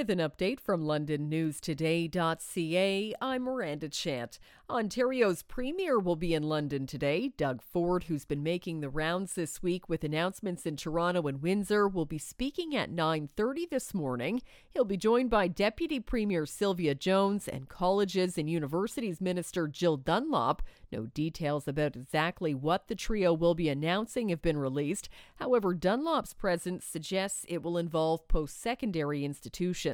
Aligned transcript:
With 0.00 0.08
an 0.08 0.18
update 0.18 0.60
from 0.60 0.84
LondonNewsToday.ca, 0.84 3.14
I'm 3.20 3.42
Miranda 3.42 3.90
Chant. 3.90 4.38
Ontario's 4.70 5.42
Premier 5.42 5.98
will 5.98 6.16
be 6.16 6.32
in 6.32 6.44
London 6.44 6.86
today. 6.86 7.32
Doug 7.36 7.60
Ford, 7.60 8.04
who's 8.04 8.24
been 8.24 8.42
making 8.42 8.80
the 8.80 8.88
rounds 8.88 9.34
this 9.34 9.62
week 9.62 9.90
with 9.90 10.02
announcements 10.02 10.64
in 10.64 10.76
Toronto 10.76 11.26
and 11.26 11.42
Windsor, 11.42 11.86
will 11.86 12.06
be 12.06 12.16
speaking 12.16 12.74
at 12.74 12.90
9:30 12.90 13.68
this 13.68 13.92
morning. 13.92 14.40
He'll 14.70 14.86
be 14.86 14.96
joined 14.96 15.28
by 15.28 15.48
Deputy 15.48 16.00
Premier 16.00 16.46
Sylvia 16.46 16.94
Jones 16.94 17.46
and 17.46 17.68
Colleges 17.68 18.38
and 18.38 18.48
Universities 18.48 19.20
Minister 19.20 19.68
Jill 19.68 19.98
Dunlop. 19.98 20.62
No 20.90 21.04
details 21.06 21.68
about 21.68 21.94
exactly 21.94 22.54
what 22.54 22.88
the 22.88 22.94
trio 22.94 23.34
will 23.34 23.54
be 23.54 23.68
announcing 23.68 24.30
have 24.30 24.40
been 24.40 24.56
released. 24.56 25.10
However, 25.34 25.74
Dunlop's 25.74 26.32
presence 26.32 26.86
suggests 26.86 27.44
it 27.48 27.62
will 27.62 27.76
involve 27.76 28.26
post-secondary 28.28 29.24
institutions 29.24 29.89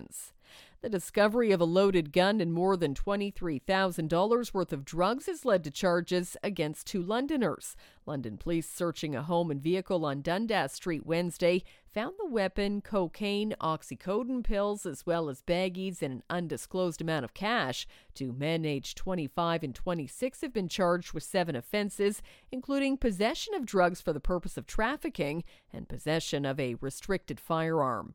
The 0.82 0.90
discovery 0.90 1.50
of 1.50 1.60
a 1.60 1.64
loaded 1.64 2.12
gun 2.12 2.40
and 2.40 2.52
more 2.52 2.76
than 2.76 2.94
$23,000 2.94 4.54
worth 4.54 4.72
of 4.72 4.84
drugs 4.84 5.26
has 5.26 5.44
led 5.44 5.64
to 5.64 5.70
charges 5.70 6.36
against 6.44 6.86
two 6.86 7.02
Londoners. 7.02 7.74
London 8.04 8.36
police 8.36 8.68
searching 8.68 9.16
a 9.16 9.22
home 9.22 9.50
and 9.50 9.60
vehicle 9.60 10.04
on 10.04 10.22
Dundas 10.22 10.72
Street 10.72 11.04
Wednesday 11.04 11.64
found 11.92 12.14
the 12.18 12.28
weapon, 12.28 12.82
cocaine, 12.82 13.54
oxycodone 13.60 14.44
pills, 14.44 14.86
as 14.86 15.04
well 15.04 15.28
as 15.28 15.42
baggies 15.42 16.02
and 16.02 16.12
an 16.12 16.22
undisclosed 16.30 17.00
amount 17.00 17.24
of 17.24 17.34
cash. 17.34 17.86
Two 18.14 18.32
men 18.32 18.64
aged 18.64 18.96
25 18.96 19.64
and 19.64 19.74
26 19.74 20.42
have 20.42 20.52
been 20.52 20.68
charged 20.68 21.14
with 21.14 21.24
seven 21.24 21.56
offenses, 21.56 22.22
including 22.52 22.96
possession 22.96 23.54
of 23.54 23.66
drugs 23.66 24.00
for 24.00 24.12
the 24.12 24.20
purpose 24.20 24.56
of 24.56 24.66
trafficking 24.66 25.42
and 25.72 25.88
possession 25.88 26.44
of 26.44 26.60
a 26.60 26.74
restricted 26.74 27.40
firearm. 27.40 28.14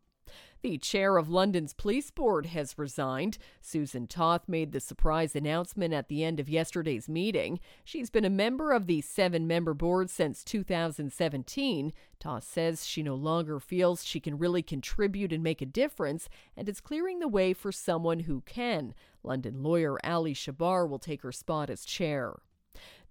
The 0.62 0.77
chair 0.77 1.17
of 1.17 1.30
London's 1.30 1.73
police 1.73 2.12
board 2.12 2.48
has 2.48 2.77
resigned. 2.77 3.38
Susan 3.62 4.05
Toth 4.05 4.48
made 4.48 4.71
the 4.71 4.80
surprise 4.80 5.35
announcement 5.35 5.93
at 5.93 6.07
the 6.07 6.24
end 6.24 6.40
of 6.40 6.49
yesterday's 6.49 7.10
meeting. 7.10 7.60
She's 7.84 8.10
been 8.10 8.26
a 8.26 8.29
member 8.29 8.71
of 8.71 8.85
the 8.85 9.02
seven 9.02 9.48
member 9.48 9.74
board 9.74 10.09
since 10.09 10.43
2017. 10.43 11.93
Toth 12.20 12.43
says 12.43 12.85
she 12.85 13.02
no 13.02 13.15
longer 13.15 13.59
feels 13.59 14.04
she 14.04 14.20
can 14.20 14.37
really 14.37 14.62
contribute 14.62 15.34
and 15.34 15.41
make 15.43 15.62
a 15.62 15.65
difference 15.65 16.29
and 16.55 16.70
is 16.70 16.79
clearing 16.79 17.20
the 17.20 17.27
way 17.27 17.54
for 17.54 17.71
someone 17.71 18.21
who 18.21 18.41
can. 18.41 18.93
London 19.24 19.63
lawyer 19.63 19.98
Ali 20.05 20.34
Chahbar 20.34 20.87
will 20.87 20.99
take 20.99 21.24
her 21.24 21.32
spot 21.32 21.70
as 21.70 21.85
chair. 21.85 22.35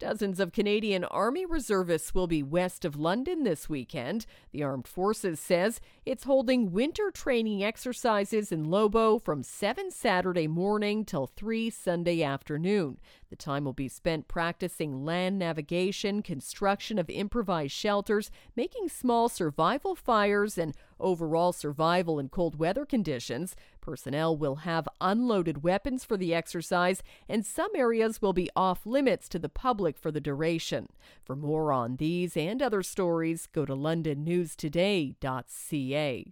Dozens 0.00 0.40
of 0.40 0.52
Canadian 0.52 1.04
Army 1.04 1.44
reservists 1.44 2.14
will 2.14 2.26
be 2.26 2.42
west 2.42 2.86
of 2.86 2.96
London 2.96 3.42
this 3.42 3.68
weekend. 3.68 4.24
The 4.50 4.62
Armed 4.62 4.88
Forces 4.88 5.38
says 5.38 5.78
it's 6.06 6.24
holding 6.24 6.72
winter 6.72 7.10
training 7.10 7.62
exercises 7.62 8.50
in 8.50 8.64
Lobo 8.64 9.18
from 9.18 9.42
7 9.42 9.90
Saturday 9.90 10.48
morning 10.48 11.04
till 11.04 11.26
3 11.26 11.68
Sunday 11.68 12.22
afternoon. 12.22 12.98
The 13.28 13.36
time 13.36 13.66
will 13.66 13.74
be 13.74 13.88
spent 13.88 14.26
practicing 14.26 15.04
land 15.04 15.38
navigation, 15.38 16.22
construction 16.22 16.98
of 16.98 17.10
improvised 17.10 17.72
shelters, 17.72 18.30
making 18.56 18.88
small 18.88 19.28
survival 19.28 19.94
fires, 19.94 20.56
and 20.56 20.74
overall 21.00 21.52
survival 21.52 22.18
in 22.18 22.28
cold 22.28 22.58
weather 22.58 22.84
conditions. 22.84 23.54
Personnel 23.80 24.36
will 24.36 24.56
have 24.56 24.88
unloaded 25.00 25.62
weapons 25.62 26.04
for 26.04 26.16
the 26.16 26.34
exercise, 26.34 27.04
and 27.28 27.46
some 27.46 27.70
areas 27.74 28.22
will 28.22 28.32
be 28.32 28.50
off 28.54 28.86
limits 28.86 29.28
to 29.30 29.38
the 29.38 29.48
public 29.48 29.96
for 29.96 30.10
the 30.10 30.20
duration. 30.20 30.88
For 31.24 31.36
more 31.36 31.72
on 31.72 31.96
these 31.96 32.36
and 32.36 32.62
other 32.62 32.82
stories, 32.82 33.46
go 33.46 33.64
to 33.64 33.74
londonnewstoday.ca. 33.74 36.26